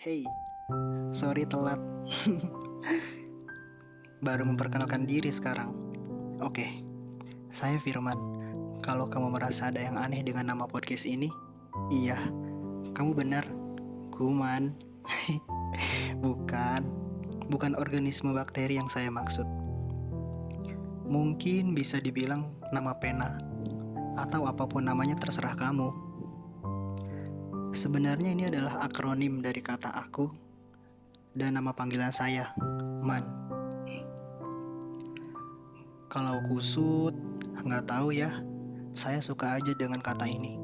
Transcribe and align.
Hey, 0.00 0.24
sorry 1.12 1.44
telat. 1.44 1.76
Baru 4.24 4.48
memperkenalkan 4.48 5.04
diri 5.04 5.28
sekarang. 5.28 5.76
Oke, 6.40 6.80
saya 7.52 7.76
Firman. 7.76 8.16
Kalau 8.80 9.12
kamu 9.12 9.36
merasa 9.36 9.68
ada 9.68 9.76
yang 9.76 10.00
aneh 10.00 10.24
dengan 10.24 10.48
nama 10.48 10.64
podcast 10.64 11.04
ini, 11.04 11.28
iya, 11.92 12.16
kamu 12.96 13.12
benar. 13.12 13.44
Kuman. 14.16 14.72
bukan, 16.24 16.80
bukan 17.52 17.76
organisme 17.76 18.32
bakteri 18.32 18.80
yang 18.80 18.88
saya 18.88 19.12
maksud. 19.12 19.44
Mungkin 21.12 21.76
bisa 21.76 22.00
dibilang 22.00 22.48
nama 22.72 22.96
pena 22.96 23.36
atau 24.16 24.48
apa 24.48 24.64
pun 24.64 24.88
namanya 24.88 25.20
terserah 25.20 25.52
kamu. 25.60 25.92
Sebenarnya 27.70 28.34
ini 28.34 28.50
adalah 28.50 28.82
akronim 28.82 29.38
dari 29.38 29.62
kata 29.62 29.94
aku 29.94 30.26
dan 31.38 31.54
nama 31.54 31.70
panggilan 31.70 32.10
saya, 32.10 32.50
Man. 32.98 33.22
Kalau 36.10 36.42
kusut, 36.50 37.14
nggak 37.62 37.86
tahu 37.86 38.10
ya. 38.10 38.42
Saya 38.98 39.22
suka 39.22 39.54
aja 39.54 39.70
dengan 39.78 40.02
kata 40.02 40.26
ini. 40.26 40.58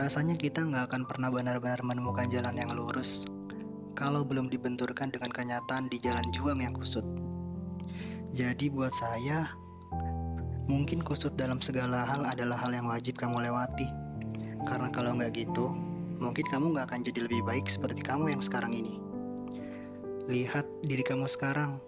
Rasanya 0.00 0.40
kita 0.40 0.64
nggak 0.64 0.88
akan 0.88 1.04
pernah 1.04 1.28
benar-benar 1.28 1.84
menemukan 1.84 2.32
jalan 2.32 2.56
yang 2.56 2.72
lurus 2.72 3.28
kalau 3.92 4.24
belum 4.24 4.48
dibenturkan 4.48 5.12
dengan 5.12 5.28
kenyataan 5.36 5.92
di 5.92 6.00
jalan 6.00 6.24
juang 6.32 6.64
yang 6.64 6.72
kusut. 6.72 7.04
Jadi 8.32 8.72
buat 8.72 8.96
saya, 8.96 9.52
mungkin 10.64 11.04
kusut 11.04 11.36
dalam 11.36 11.60
segala 11.60 12.08
hal 12.08 12.24
adalah 12.24 12.56
hal 12.56 12.72
yang 12.72 12.88
wajib 12.88 13.20
kamu 13.20 13.52
lewati 13.52 13.84
karena 14.64 14.88
kalau 14.88 15.12
nggak 15.16 15.36
gitu, 15.36 15.76
mungkin 16.18 16.46
kamu 16.46 16.74
nggak 16.74 16.86
akan 16.90 17.00
jadi 17.02 17.26
lebih 17.26 17.42
baik 17.46 17.66
seperti 17.66 18.02
kamu 18.02 18.34
yang 18.34 18.42
sekarang 18.42 18.74
ini. 18.74 18.98
Lihat 20.30 20.64
diri 20.86 21.04
kamu 21.04 21.28
sekarang. 21.28 21.78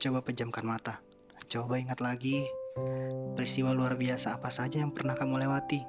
Coba 0.00 0.24
pejamkan 0.24 0.64
mata. 0.64 0.98
Coba 1.50 1.76
ingat 1.76 2.00
lagi 2.00 2.46
peristiwa 3.34 3.74
luar 3.74 3.98
biasa 3.98 4.38
apa 4.38 4.48
saja 4.48 4.80
yang 4.80 4.94
pernah 4.94 5.14
kamu 5.18 5.44
lewati. 5.44 5.82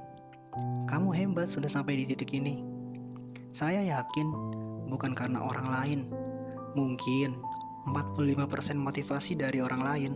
Kamu 0.88 1.16
hebat 1.16 1.48
sudah 1.48 1.72
sampai 1.72 2.02
di 2.02 2.12
titik 2.12 2.36
ini. 2.36 2.64
Saya 3.56 3.84
yakin 3.84 4.28
bukan 4.92 5.16
karena 5.16 5.44
orang 5.44 5.68
lain. 5.72 6.00
Mungkin 6.76 7.40
45% 7.90 8.78
motivasi 8.78 9.40
dari 9.40 9.60
orang 9.64 9.82
lain. 9.84 10.14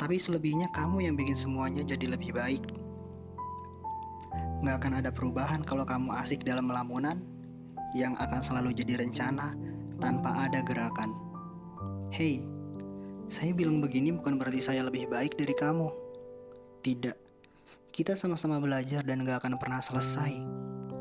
Tapi 0.00 0.16
selebihnya 0.16 0.72
kamu 0.72 1.04
yang 1.10 1.14
bikin 1.16 1.36
semuanya 1.36 1.84
jadi 1.84 2.16
lebih 2.16 2.32
baik. 2.32 2.64
Nggak 4.60 4.76
akan 4.84 4.92
ada 5.00 5.10
perubahan 5.12 5.64
kalau 5.64 5.88
kamu 5.88 6.12
asik 6.20 6.44
dalam 6.44 6.68
melamunan 6.68 7.20
yang 7.96 8.12
akan 8.20 8.40
selalu 8.44 8.76
jadi 8.76 9.00
rencana 9.00 9.56
tanpa 9.98 10.46
ada 10.46 10.60
gerakan. 10.62 11.10
Hei, 12.12 12.44
saya 13.32 13.56
bilang 13.56 13.80
begini 13.80 14.12
bukan 14.12 14.36
berarti 14.36 14.60
saya 14.60 14.84
lebih 14.84 15.08
baik 15.08 15.40
dari 15.40 15.56
kamu. 15.56 15.88
Tidak, 16.84 17.16
kita 17.92 18.12
sama-sama 18.16 18.60
belajar 18.60 19.00
dan 19.04 19.24
gak 19.24 19.44
akan 19.44 19.56
pernah 19.56 19.80
selesai 19.80 20.60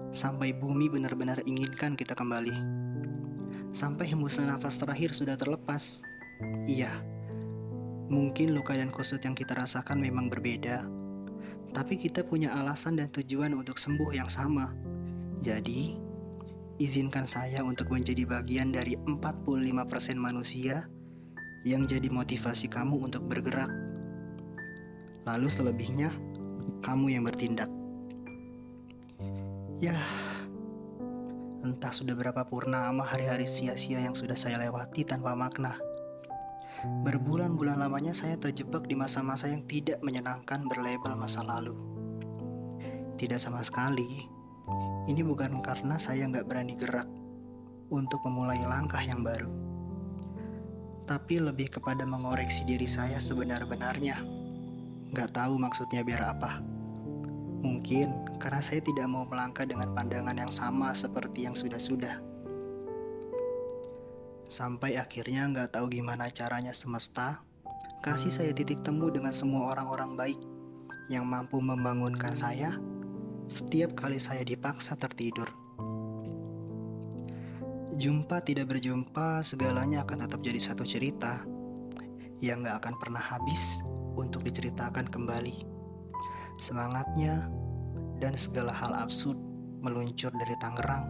sampai 0.09 0.55
bumi 0.57 0.89
benar-benar 0.89 1.41
inginkan 1.45 1.93
kita 1.93 2.17
kembali. 2.17 2.53
Sampai 3.69 4.09
hembusan 4.09 4.49
nafas 4.49 4.81
terakhir 4.81 5.13
sudah 5.13 5.37
terlepas. 5.37 6.01
Iya, 6.65 6.89
mungkin 8.09 8.57
luka 8.57 8.73
dan 8.73 8.89
kusut 8.89 9.21
yang 9.21 9.37
kita 9.37 9.53
rasakan 9.53 10.01
memang 10.01 10.33
berbeda, 10.33 10.81
tapi 11.79 11.95
kita 11.95 12.27
punya 12.27 12.51
alasan 12.59 12.99
dan 12.99 13.07
tujuan 13.15 13.55
untuk 13.55 13.79
sembuh 13.79 14.11
yang 14.11 14.27
sama. 14.27 14.75
Jadi, 15.39 15.95
izinkan 16.83 17.23
saya 17.23 17.63
untuk 17.63 17.87
menjadi 17.87 18.27
bagian 18.27 18.75
dari 18.75 18.99
45% 19.07 20.19
manusia 20.19 20.91
yang 21.63 21.87
jadi 21.87 22.11
motivasi 22.11 22.67
kamu 22.67 23.07
untuk 23.07 23.23
bergerak. 23.31 23.71
Lalu 25.23 25.47
selebihnya, 25.47 26.11
kamu 26.83 27.15
yang 27.15 27.23
bertindak. 27.23 27.71
Ya, 29.79 29.95
entah 31.63 31.95
sudah 31.95 32.11
berapa 32.11 32.43
purnama 32.43 33.07
hari-hari 33.07 33.47
sia-sia 33.47 34.03
yang 34.03 34.19
sudah 34.19 34.35
saya 34.35 34.59
lewati 34.59 35.07
tanpa 35.07 35.31
makna. 35.31 35.79
Berbulan-bulan 36.79 37.83
lamanya 37.83 38.15
saya 38.15 38.39
terjebak 38.39 38.87
di 38.87 38.95
masa-masa 38.95 39.51
yang 39.51 39.67
tidak 39.67 39.99
menyenangkan 39.99 40.63
berlabel 40.63 41.11
masa 41.19 41.43
lalu. 41.43 41.75
Tidak 43.19 43.35
sama 43.35 43.59
sekali. 43.59 44.23
Ini 45.03 45.19
bukan 45.27 45.59
karena 45.59 45.99
saya 45.99 46.23
nggak 46.23 46.47
berani 46.47 46.79
gerak 46.79 47.09
untuk 47.91 48.23
memulai 48.23 48.63
langkah 48.63 49.03
yang 49.03 49.27
baru. 49.27 49.51
Tapi 51.03 51.41
lebih 51.41 51.67
kepada 51.67 52.07
mengoreksi 52.07 52.63
diri 52.63 52.87
saya 52.87 53.19
sebenar-benarnya. 53.19 54.23
Nggak 55.11 55.35
tahu 55.35 55.59
maksudnya 55.59 56.05
biar 56.05 56.31
apa. 56.31 56.63
Mungkin 57.59 58.39
karena 58.39 58.63
saya 58.63 58.79
tidak 58.79 59.11
mau 59.11 59.27
melangkah 59.27 59.67
dengan 59.67 59.91
pandangan 59.91 60.37
yang 60.37 60.53
sama 60.53 60.95
seperti 60.95 61.43
yang 61.43 61.59
sudah-sudah. 61.59 62.28
Sampai 64.49 64.97
akhirnya 64.97 65.45
nggak 65.45 65.77
tahu 65.77 65.93
gimana 65.93 66.25
caranya 66.33 66.73
semesta 66.73 67.45
kasih 68.01 68.33
saya 68.33 68.51
titik 68.55 68.81
temu 68.81 69.13
dengan 69.13 69.29
semua 69.29 69.77
orang-orang 69.77 70.17
baik 70.17 70.39
yang 71.13 71.29
mampu 71.29 71.61
membangunkan 71.61 72.33
saya 72.33 72.73
setiap 73.45 73.93
kali 73.93 74.17
saya 74.17 74.41
dipaksa 74.41 74.97
tertidur. 74.97 75.45
Jumpa 77.99 78.41
tidak 78.41 78.71
berjumpa, 78.71 79.43
segalanya 79.43 80.01
akan 80.07 80.23
tetap 80.23 80.39
jadi 80.39 80.57
satu 80.57 80.87
cerita 80.87 81.43
yang 82.39 82.63
nggak 82.63 82.79
akan 82.85 82.95
pernah 82.97 83.19
habis 83.19 83.83
untuk 84.15 84.47
diceritakan 84.47 85.05
kembali. 85.11 85.67
Semangatnya 86.57 87.51
dan 88.23 88.39
segala 88.39 88.71
hal 88.71 88.95
absurd 88.95 89.35
meluncur 89.83 90.31
dari 90.31 90.55
Tangerang, 90.63 91.05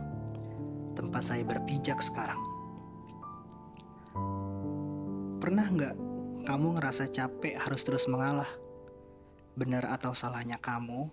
tempat 0.97 1.21
saya 1.29 1.45
berpijak 1.45 2.01
sekarang. 2.01 2.48
Pernah 5.39 5.71
nggak 5.71 5.95
kamu 6.43 6.75
ngerasa 6.75 7.07
capek 7.15 7.55
harus 7.55 7.87
terus 7.87 8.11
mengalah? 8.11 8.51
Benar 9.55 9.87
atau 9.87 10.11
salahnya 10.11 10.59
kamu, 10.59 11.07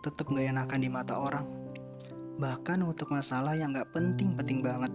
tetap 0.00 0.32
nggak 0.32 0.48
enakan 0.48 0.80
di 0.80 0.88
mata 0.88 1.12
orang. 1.12 1.44
Bahkan 2.40 2.80
untuk 2.80 3.12
masalah 3.12 3.52
yang 3.52 3.76
nggak 3.76 3.92
penting-penting 3.92 4.64
banget. 4.64 4.88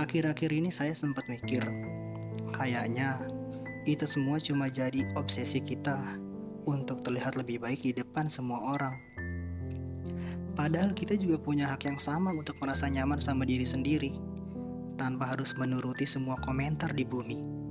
Akhir-akhir 0.00 0.56
ini 0.56 0.72
saya 0.72 0.96
sempat 0.96 1.28
mikir, 1.28 1.60
kayaknya 2.56 3.20
itu 3.84 4.08
semua 4.08 4.40
cuma 4.40 4.72
jadi 4.72 5.04
obsesi 5.12 5.60
kita 5.60 6.00
untuk 6.64 7.04
terlihat 7.04 7.36
lebih 7.36 7.60
baik 7.60 7.84
di 7.84 7.92
depan 7.92 8.24
semua 8.32 8.72
orang. 8.72 8.96
Padahal 10.56 10.96
kita 10.96 11.12
juga 11.20 11.36
punya 11.36 11.68
hak 11.68 11.92
yang 11.92 12.00
sama 12.00 12.32
untuk 12.32 12.56
merasa 12.64 12.88
nyaman 12.88 13.20
sama 13.20 13.44
diri 13.44 13.68
sendiri 13.68 14.33
tanpa 14.94 15.34
harus 15.34 15.54
menuruti 15.58 16.06
semua 16.06 16.38
komentar 16.42 16.94
di 16.94 17.06
bumi. 17.06 17.64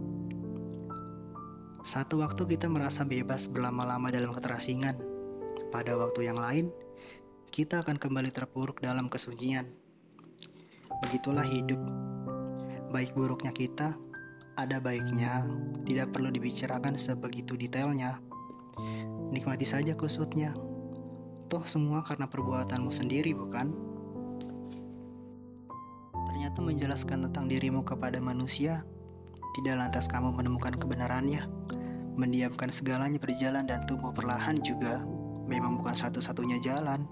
Satu 1.83 2.23
waktu 2.23 2.47
kita 2.47 2.71
merasa 2.71 3.03
bebas 3.03 3.51
berlama-lama 3.51 4.07
dalam 4.07 4.31
keterasingan. 4.31 4.95
Pada 5.67 5.99
waktu 5.99 6.31
yang 6.31 6.39
lain, 6.39 6.71
kita 7.51 7.83
akan 7.83 7.99
kembali 7.99 8.31
terpuruk 8.31 8.79
dalam 8.79 9.11
kesunyian. 9.11 9.67
Begitulah 11.03 11.43
hidup. 11.43 11.81
Baik 12.95 13.11
buruknya 13.17 13.51
kita, 13.51 13.91
ada 14.55 14.77
baiknya, 14.79 15.43
tidak 15.83 16.13
perlu 16.13 16.29
dibicarakan 16.29 16.95
sebegitu 16.95 17.57
detailnya. 17.57 18.21
Nikmati 19.33 19.65
saja 19.65 19.97
kusutnya. 19.97 20.53
Toh 21.49 21.65
semua 21.67 22.05
karena 22.05 22.29
perbuatanmu 22.29 22.93
sendiri, 22.93 23.33
bukan? 23.33 23.73
Ternyata 26.53 26.69
menjelaskan 26.69 27.19
tentang 27.25 27.49
dirimu 27.49 27.81
kepada 27.81 28.21
manusia 28.21 28.85
tidak 29.57 29.73
lantas 29.73 30.05
kamu 30.05 30.37
menemukan 30.37 30.77
kebenarannya. 30.77 31.49
Mendiamkan 32.13 32.69
segalanya 32.69 33.17
berjalan 33.17 33.65
dan 33.65 33.81
tumbuh 33.89 34.13
perlahan 34.13 34.61
juga 34.61 35.01
memang 35.49 35.81
bukan 35.81 35.97
satu-satunya 35.97 36.61
jalan. 36.61 37.09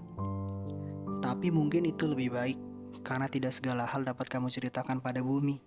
Tapi 1.26 1.50
mungkin 1.50 1.90
itu 1.90 2.06
lebih 2.06 2.30
baik 2.30 2.54
karena 3.02 3.26
tidak 3.26 3.50
segala 3.50 3.82
hal 3.82 4.06
dapat 4.06 4.30
kamu 4.30 4.46
ceritakan 4.46 5.02
pada 5.02 5.26
bumi. 5.26 5.58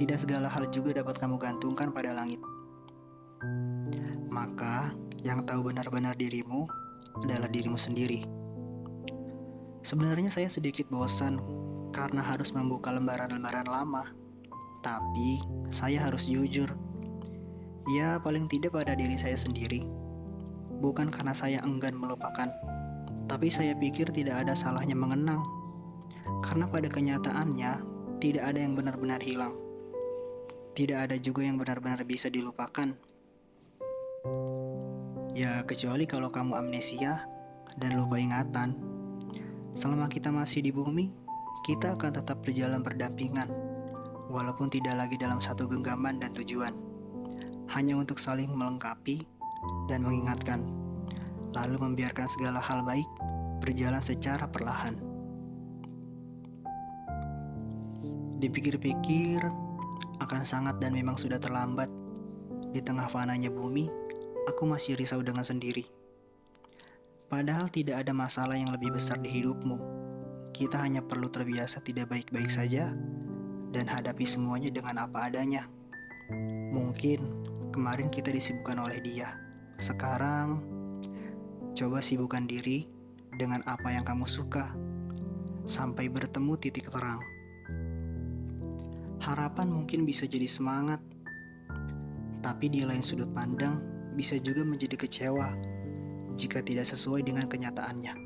Tidak 0.00 0.16
segala 0.16 0.48
hal 0.48 0.64
juga 0.72 0.96
dapat 0.96 1.20
kamu 1.20 1.36
gantungkan 1.36 1.92
pada 1.92 2.16
langit. 2.16 2.40
Maka, 4.32 4.96
yang 5.20 5.44
tahu 5.44 5.68
benar-benar 5.68 6.16
dirimu 6.16 6.64
adalah 7.28 7.52
dirimu 7.52 7.76
sendiri. 7.76 8.24
Sebenarnya 9.84 10.32
saya 10.32 10.48
sedikit 10.48 10.88
bosan 10.88 11.65
karena 11.94 12.22
harus 12.22 12.54
membuka 12.54 12.94
lembaran-lembaran 12.94 13.68
lama. 13.68 14.04
Tapi 14.82 15.42
saya 15.70 16.06
harus 16.06 16.30
jujur. 16.30 16.70
Ya, 17.90 18.18
paling 18.18 18.50
tidak 18.50 18.74
pada 18.74 18.98
diri 18.98 19.14
saya 19.18 19.38
sendiri. 19.38 19.86
Bukan 20.82 21.08
karena 21.10 21.32
saya 21.32 21.58
enggan 21.62 21.96
melupakan, 21.96 22.50
tapi 23.26 23.50
saya 23.50 23.74
pikir 23.74 24.10
tidak 24.14 24.46
ada 24.46 24.54
salahnya 24.54 24.94
mengenang. 24.94 25.42
Karena 26.42 26.66
pada 26.66 26.90
kenyataannya, 26.90 27.72
tidak 28.22 28.42
ada 28.42 28.58
yang 28.62 28.74
benar-benar 28.74 29.22
hilang. 29.22 29.54
Tidak 30.76 30.94
ada 30.94 31.16
juga 31.16 31.42
yang 31.42 31.56
benar-benar 31.56 32.04
bisa 32.04 32.28
dilupakan. 32.28 32.92
Ya, 35.36 35.64
kecuali 35.64 36.04
kalau 36.08 36.28
kamu 36.32 36.56
amnesia 36.56 37.24
dan 37.76 37.96
lupa 37.96 38.16
ingatan. 38.16 38.76
Selama 39.76 40.08
kita 40.08 40.32
masih 40.32 40.64
di 40.64 40.72
bumi, 40.72 41.12
kita 41.66 41.98
akan 41.98 42.14
tetap 42.14 42.46
berjalan 42.46 42.78
berdampingan, 42.78 43.50
walaupun 44.30 44.70
tidak 44.70 44.94
lagi 44.94 45.18
dalam 45.18 45.42
satu 45.42 45.66
genggaman 45.66 46.22
dan 46.22 46.30
tujuan. 46.38 46.70
Hanya 47.66 47.98
untuk 47.98 48.22
saling 48.22 48.54
melengkapi 48.54 49.26
dan 49.90 50.06
mengingatkan, 50.06 50.62
lalu 51.58 51.74
membiarkan 51.82 52.30
segala 52.30 52.62
hal 52.62 52.86
baik 52.86 53.10
berjalan 53.58 53.98
secara 53.98 54.46
perlahan. 54.46 54.94
Dipikir-pikir, 58.38 59.42
akan 60.22 60.42
sangat 60.46 60.78
dan 60.78 60.94
memang 60.94 61.18
sudah 61.18 61.42
terlambat. 61.42 61.90
Di 62.70 62.78
tengah 62.78 63.10
fananya 63.10 63.50
bumi, 63.50 63.90
aku 64.46 64.70
masih 64.70 64.94
risau 64.94 65.18
dengan 65.18 65.42
sendiri. 65.42 65.82
Padahal 67.26 67.66
tidak 67.66 68.06
ada 68.06 68.14
masalah 68.14 68.54
yang 68.54 68.70
lebih 68.70 68.94
besar 68.94 69.18
di 69.18 69.26
hidupmu. 69.26 69.95
Kita 70.56 70.80
hanya 70.80 71.04
perlu 71.04 71.28
terbiasa 71.28 71.84
tidak 71.84 72.08
baik-baik 72.08 72.48
saja 72.48 72.96
dan 73.76 73.84
hadapi 73.84 74.24
semuanya 74.24 74.72
dengan 74.72 75.04
apa 75.04 75.28
adanya. 75.28 75.68
Mungkin 76.72 77.20
kemarin 77.76 78.08
kita 78.08 78.32
disibukkan 78.32 78.80
oleh 78.80 78.96
dia. 79.04 79.36
Sekarang, 79.84 80.64
coba 81.76 82.00
sibukkan 82.00 82.48
diri 82.48 82.88
dengan 83.36 83.60
apa 83.68 83.92
yang 83.92 84.08
kamu 84.08 84.24
suka 84.24 84.72
sampai 85.68 86.08
bertemu 86.08 86.56
titik 86.56 86.88
terang. 86.88 87.20
Harapan 89.20 89.68
mungkin 89.68 90.08
bisa 90.08 90.24
jadi 90.24 90.48
semangat, 90.48 91.04
tapi 92.40 92.72
di 92.72 92.80
lain 92.80 93.04
sudut 93.04 93.28
pandang 93.36 93.84
bisa 94.16 94.40
juga 94.40 94.64
menjadi 94.64 94.96
kecewa 95.04 95.52
jika 96.40 96.64
tidak 96.64 96.88
sesuai 96.88 97.28
dengan 97.28 97.44
kenyataannya. 97.44 98.25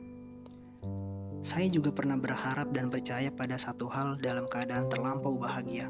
Saya 1.40 1.72
juga 1.72 1.88
pernah 1.88 2.20
berharap 2.20 2.69
dan 2.76 2.92
percaya 2.92 3.32
pada 3.32 3.56
satu 3.56 3.88
hal 3.88 4.20
dalam 4.20 4.44
keadaan 4.44 4.92
terlampau 4.92 5.40
bahagia. 5.40 5.88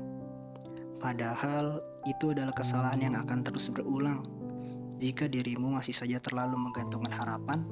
Padahal 1.02 1.82
itu 2.06 2.30
adalah 2.30 2.54
kesalahan 2.54 3.02
yang 3.02 3.16
akan 3.18 3.42
terus 3.42 3.66
berulang 3.66 4.22
jika 5.00 5.26
dirimu 5.26 5.74
masih 5.74 5.96
saja 5.96 6.20
terlalu 6.22 6.54
menggantungkan 6.60 7.10
harapan 7.10 7.64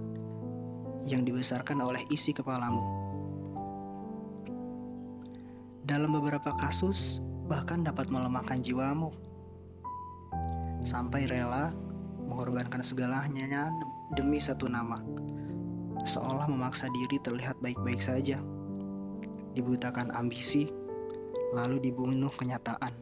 yang 1.07 1.23
dibesarkan 1.23 1.79
oleh 1.79 2.03
isi 2.11 2.35
kepalamu. 2.35 2.83
Dalam 5.87 6.13
beberapa 6.13 6.53
kasus, 6.59 7.23
bahkan 7.47 7.87
dapat 7.87 8.11
melemahkan 8.11 8.59
jiwamu. 8.59 9.15
Sampai 10.83 11.31
rela 11.31 11.71
mengorbankan 12.27 12.83
segalanya 12.83 13.71
demi 14.19 14.43
satu 14.43 14.67
nama. 14.69 15.01
Seolah 16.09 16.49
memaksa 16.49 16.89
diri 16.89 17.21
terlihat 17.21 17.61
baik-baik 17.61 18.01
saja. 18.01 18.41
Dibutakan 19.53 20.09
ambisi, 20.17 20.65
lalu 21.53 21.85
dibunuh 21.85 22.33
kenyataan. 22.33 22.97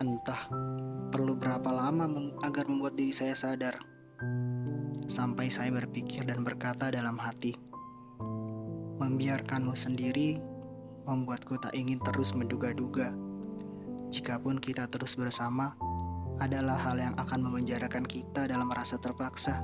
Entah 0.00 0.48
perlu 1.12 1.36
berapa 1.36 1.68
lama 1.68 2.08
agar 2.48 2.64
membuat 2.64 2.96
diri 2.96 3.12
saya 3.12 3.36
sadar. 3.36 3.76
Sampai 5.12 5.52
saya 5.52 5.68
berpikir 5.68 6.24
dan 6.24 6.48
berkata 6.48 6.88
dalam 6.88 7.20
hati, 7.20 7.52
membiarkanmu 9.04 9.76
sendiri 9.76 10.40
membuatku 11.04 11.60
tak 11.60 11.76
ingin 11.76 12.00
terus 12.04 12.32
menduga-duga. 12.32 13.12
Jikapun 14.08 14.60
kita 14.60 14.88
terus 14.88 15.12
bersama, 15.16 15.76
adalah 16.38 16.76
hal 16.78 16.96
yang 16.96 17.16
akan 17.18 17.44
memenjarakan 17.44 18.04
kita 18.08 18.46
dalam 18.46 18.70
rasa 18.70 18.96
terpaksa. 19.00 19.58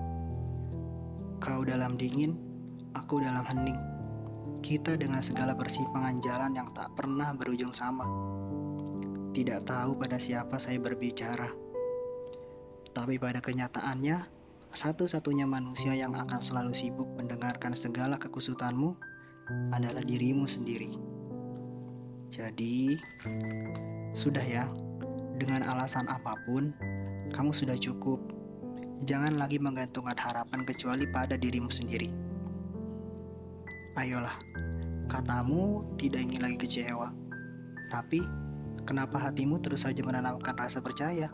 Kau 1.44 1.60
dalam 1.60 2.00
dingin, 2.00 2.40
aku 2.96 3.20
dalam 3.20 3.44
hening. 3.44 3.76
Kita 4.64 4.96
dengan 4.96 5.20
segala 5.20 5.52
persimpangan 5.52 6.16
jalan 6.24 6.56
yang 6.56 6.64
tak 6.72 6.88
pernah 6.96 7.36
berujung 7.36 7.68
sama. 7.68 8.08
Tidak 9.36 9.60
tahu 9.68 9.92
pada 9.92 10.16
siapa 10.16 10.56
saya 10.56 10.80
berbicara. 10.80 11.52
Tapi 12.96 13.20
pada 13.20 13.44
kenyataannya, 13.44 14.24
satu-satunya 14.72 15.44
manusia 15.44 15.92
yang 15.92 16.16
akan 16.16 16.40
selalu 16.40 16.72
sibuk 16.72 17.12
mendengarkan 17.12 17.76
segala 17.76 18.16
kekusutanmu 18.16 18.96
adalah 19.76 20.00
dirimu 20.00 20.48
sendiri. 20.48 20.96
Jadi, 22.32 22.96
sudah 24.16 24.40
ya, 24.40 24.64
dengan 25.36 25.60
alasan 25.60 26.08
apa 26.08 26.40
pun, 26.48 26.72
kamu 27.36 27.52
sudah 27.52 27.76
cukup. 27.76 28.32
Jangan 29.04 29.36
lagi 29.36 29.60
menggantungkan 29.60 30.16
harapan 30.16 30.64
kecuali 30.64 31.04
pada 31.04 31.36
dirimu 31.36 31.68
sendiri. 31.68 32.08
Ayolah, 34.00 34.32
katamu 35.12 35.84
tidak 36.00 36.24
ingin 36.24 36.40
lagi 36.40 36.56
kecewa. 36.64 37.12
Tapi, 37.92 38.24
kenapa 38.88 39.20
hatimu 39.20 39.60
terus 39.60 39.84
saja 39.84 40.00
menanamkan 40.00 40.56
rasa 40.56 40.80
percaya? 40.80 41.28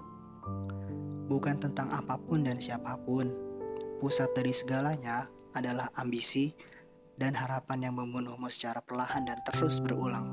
Bukan 1.31 1.63
tentang 1.63 1.95
apa 1.95 2.19
pun 2.19 2.43
dan 2.43 2.59
siapa 2.59 2.99
pun. 3.07 3.31
Pusat 4.03 4.35
dari 4.35 4.51
segalanya 4.51 5.31
adalah 5.55 5.95
ambisi 5.95 6.51
dan 7.23 7.39
harapan 7.39 7.87
yang 7.87 7.95
membunuhmu 7.95 8.51
secara 8.51 8.83
perlahan 8.83 9.31
dan 9.31 9.39
terus 9.47 9.79
berulang. 9.79 10.27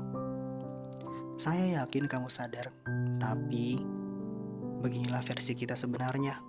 Saya 1.38 1.86
yakin 1.86 2.10
kamu 2.10 2.26
sadar, 2.26 2.66
tapi 3.22 3.78
beginilah 4.82 5.22
versi 5.22 5.54
kita 5.54 5.78
sebenarnya. 5.78 6.42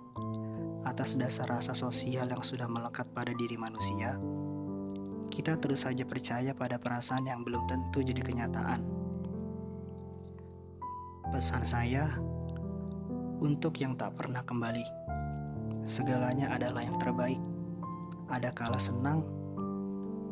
Atas 0.80 1.12
dasar 1.20 1.44
rasa 1.44 1.76
sosial 1.76 2.32
yang 2.32 2.40
sudah 2.40 2.64
melekat 2.64 3.04
pada 3.12 3.36
diri 3.36 3.60
manusia, 3.60 4.16
kita 5.28 5.60
terus 5.60 5.84
saja 5.84 6.08
percaya 6.08 6.56
pada 6.56 6.80
perasaan 6.80 7.28
yang 7.28 7.44
belum 7.44 7.68
tentu 7.68 8.00
jadi 8.00 8.24
kenyataan. 8.24 8.80
Pesan 11.30 11.68
saya 11.68 12.08
untuk 13.44 13.76
yang 13.76 13.92
tak 13.94 14.16
pernah 14.16 14.40
kembali, 14.40 14.84
segalanya 15.84 16.48
adalah 16.56 16.80
yang 16.80 16.96
terbaik. 16.96 17.40
Ada 18.32 18.48
kala 18.56 18.80
senang, 18.80 19.20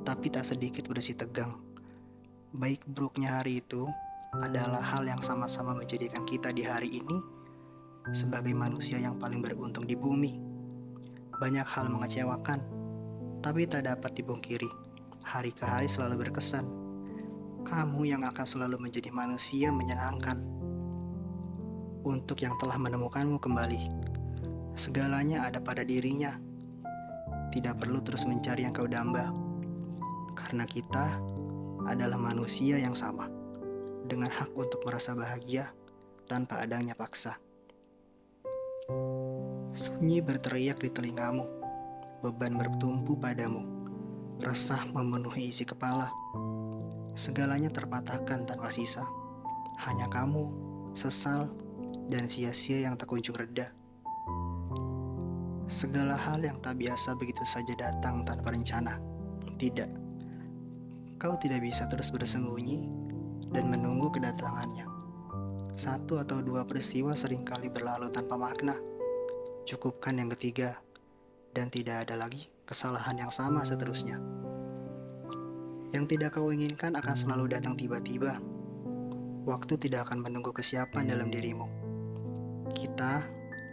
tapi 0.09 0.33
tak 0.33 0.49
sedikit 0.49 0.89
bersih 0.89 1.13
tegang. 1.13 1.61
Baik 2.57 2.81
buruknya 2.89 3.37
hari 3.37 3.61
itu 3.61 3.85
adalah 4.33 4.81
hal 4.81 5.05
yang 5.05 5.21
sama-sama 5.21 5.77
menjadikan 5.77 6.25
kita 6.25 6.53
di 6.57 6.65
hari 6.65 7.01
ini 7.01 7.38
sebagai 8.13 8.53
manusia 8.57 8.97
yang 9.01 9.17
paling 9.21 9.45
beruntung 9.45 9.85
di 9.85 9.97
bumi. 9.97 10.41
Banyak 11.39 11.67
hal 11.67 11.87
mengecewakan, 11.93 12.59
tapi 13.45 13.69
tak 13.69 13.87
dapat 13.87 14.17
dibungkiri. 14.19 14.69
Hari 15.23 15.53
ke 15.53 15.65
hari 15.65 15.87
selalu 15.87 16.29
berkesan. 16.29 16.65
Kamu 17.69 18.09
yang 18.09 18.25
akan 18.25 18.47
selalu 18.49 18.81
menjadi 18.81 19.13
manusia 19.13 19.69
menyenangkan. 19.69 20.41
Untuk 22.07 22.41
yang 22.41 22.57
telah 22.57 22.81
menemukanmu 22.81 23.37
kembali, 23.37 23.83
segalanya 24.79 25.45
ada 25.45 25.61
pada 25.61 25.85
dirinya. 25.85 26.33
Tidak 27.53 27.77
perlu 27.77 28.01
terus 28.01 28.25
mencari 28.25 28.65
yang 28.65 28.73
kau 28.73 28.89
damba, 28.89 29.29
karena 30.37 30.65
kita 30.65 31.21
adalah 31.89 32.17
manusia 32.17 32.77
yang 32.81 32.97
sama 32.97 33.29
dengan 34.09 34.33
hak 34.33 34.53
untuk 34.57 34.81
merasa 34.85 35.13
bahagia 35.13 35.73
tanpa 36.29 36.65
adanya 36.65 36.97
paksa. 36.97 37.37
Sunyi 39.79 40.19
berteriak 40.19 40.83
di 40.83 40.91
telingamu, 40.91 41.47
beban 42.19 42.59
bertumpu 42.59 43.15
padamu, 43.15 43.63
resah 44.43 44.83
memenuhi 44.91 45.55
isi 45.55 45.63
kepala. 45.63 46.11
Segalanya 47.15 47.71
terpatahkan 47.71 48.43
tanpa 48.43 48.75
sisa. 48.75 49.07
Hanya 49.79 50.11
kamu, 50.11 50.51
sesal, 50.99 51.47
dan 52.11 52.27
sia-sia 52.27 52.91
yang 52.91 52.99
tak 52.99 53.15
kunjung 53.15 53.39
reda. 53.39 53.71
Segala 55.71 56.19
hal 56.19 56.43
yang 56.43 56.59
tak 56.59 56.83
biasa 56.83 57.15
begitu 57.15 57.47
saja 57.47 57.71
datang 57.79 58.27
tanpa 58.27 58.51
rencana. 58.51 58.99
Tidak, 59.63 59.91
kau 61.23 61.39
tidak 61.39 61.63
bisa 61.63 61.87
terus 61.87 62.11
bersembunyi 62.11 62.91
dan 63.55 63.71
menunggu 63.71 64.11
kedatangannya. 64.11 64.98
Satu 65.79 66.19
atau 66.19 66.43
dua 66.43 66.67
peristiwa 66.67 67.15
sering 67.15 67.47
kali 67.47 67.71
berlalu 67.71 68.11
tanpa 68.11 68.35
makna. 68.35 68.75
Cukupkan 69.63 70.19
yang 70.19 70.27
ketiga, 70.35 70.75
dan 71.55 71.71
tidak 71.71 72.03
ada 72.03 72.19
lagi 72.19 72.51
kesalahan 72.67 73.15
yang 73.23 73.31
sama 73.31 73.63
seterusnya. 73.63 74.19
Yang 75.95 76.19
tidak 76.19 76.35
kau 76.35 76.51
inginkan 76.51 76.99
akan 76.99 77.15
selalu 77.15 77.55
datang 77.55 77.79
tiba-tiba. 77.79 78.43
Waktu 79.47 79.79
tidak 79.79 80.11
akan 80.11 80.27
menunggu 80.27 80.51
kesiapan 80.51 81.15
dalam 81.15 81.31
dirimu. 81.31 81.71
Kita 82.75 83.23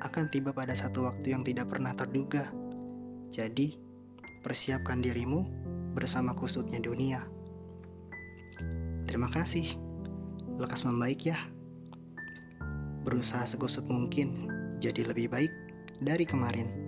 akan 0.05 0.29
tiba 0.29 0.53
pada 0.53 0.77
satu 0.77 1.09
waktu 1.09 1.33
yang 1.33 1.41
tidak 1.41 1.73
pernah 1.73 1.97
terduga. 1.97 2.53
Jadi, 3.33 3.81
persiapkan 4.45 5.01
dirimu 5.01 5.41
bersama 5.97 6.37
kusutnya 6.37 6.77
dunia. 6.77 7.25
Terima 9.09 9.25
kasih, 9.33 9.73
lekas 10.61 10.85
membaik 10.85 11.33
ya. 11.33 11.54
Berusaha 13.05 13.45
sekusut 13.45 13.85
mungkin 13.85 14.49
jadi 14.81 15.05
lebih 15.05 15.29
baik 15.29 15.53
dari 16.01 16.25
kemarin. 16.25 16.84